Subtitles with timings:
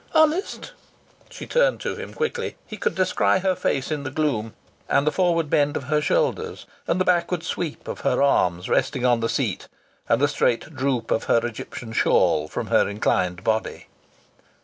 [0.15, 0.71] "Honest?"
[1.29, 2.55] She turned to him quickly.
[2.65, 4.55] He could descry her face in the gloom,
[4.89, 9.05] and the forward bend of her shoulders, and the backward sweep of her arms resting
[9.05, 9.67] on the seat,
[10.09, 13.89] and the straight droop of her Egyptian shawl from her inclined body.